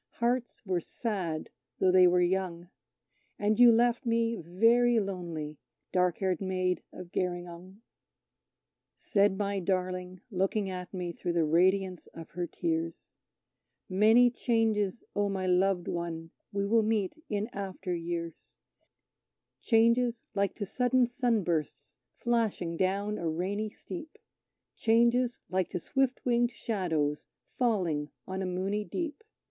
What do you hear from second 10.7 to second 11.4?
at me, through